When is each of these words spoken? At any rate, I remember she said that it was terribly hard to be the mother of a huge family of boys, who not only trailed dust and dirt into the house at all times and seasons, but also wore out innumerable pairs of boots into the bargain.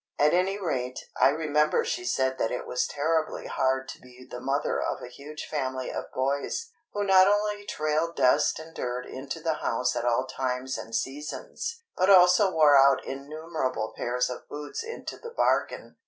At 0.17 0.33
any 0.33 0.57
rate, 0.59 0.99
I 1.15 1.29
remember 1.29 1.85
she 1.85 2.05
said 2.05 2.39
that 2.39 2.49
it 2.49 2.65
was 2.65 2.87
terribly 2.87 3.45
hard 3.45 3.87
to 3.89 4.01
be 4.01 4.25
the 4.27 4.39
mother 4.39 4.81
of 4.81 4.99
a 4.99 5.07
huge 5.07 5.45
family 5.45 5.91
of 5.91 6.11
boys, 6.11 6.71
who 6.91 7.03
not 7.03 7.27
only 7.27 7.67
trailed 7.67 8.15
dust 8.15 8.57
and 8.57 8.73
dirt 8.73 9.05
into 9.05 9.39
the 9.39 9.53
house 9.61 9.95
at 9.95 10.03
all 10.03 10.25
times 10.25 10.75
and 10.75 10.95
seasons, 10.95 11.83
but 11.95 12.09
also 12.09 12.49
wore 12.51 12.75
out 12.77 13.05
innumerable 13.05 13.93
pairs 13.95 14.27
of 14.27 14.49
boots 14.49 14.83
into 14.83 15.17
the 15.19 15.29
bargain. 15.29 15.97